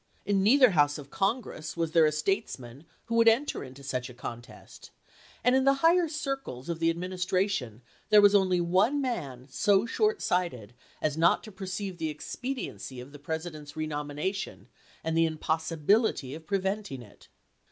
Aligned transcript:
In 0.25 0.41
neither 0.41 0.71
House 0.71 0.97
of 0.97 1.11
Congress 1.11 1.77
was 1.77 1.91
there 1.91 2.07
a 2.07 2.11
statesman 2.11 2.85
who 3.05 3.13
would 3.13 3.27
enter 3.27 3.63
into 3.63 3.83
such 3.83 4.09
a 4.09 4.15
contest; 4.15 4.89
and 5.43 5.55
in 5.55 5.63
the 5.63 5.75
higher 5.85 6.07
circles 6.09 6.69
of 6.69 6.79
the 6.79 6.89
Ad 6.89 6.97
ministration 6.97 7.81
there 8.09 8.19
was 8.19 8.33
only 8.33 8.59
one 8.59 8.99
man 8.99 9.45
so 9.47 9.85
short 9.85 10.19
sighted 10.23 10.73
as 11.03 11.19
not 11.19 11.43
to 11.43 11.51
perceive 11.51 11.99
the 11.99 12.09
expediency 12.09 12.99
of 12.99 13.11
the 13.11 13.19
President's 13.19 13.75
renomination 13.77 14.69
and 15.03 15.15
the 15.15 15.27
impossibility 15.27 16.33
of 16.33 16.47
preventing 16.47 17.03
it. 17.03 17.27